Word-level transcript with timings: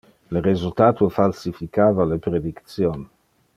Le 0.35 0.39
resultato 0.45 1.09
falsificava 1.17 2.07
le 2.13 2.19
prediction. 2.29 3.07